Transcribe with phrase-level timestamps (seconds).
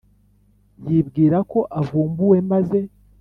[0.87, 2.79] yibwirako avumbuwe maze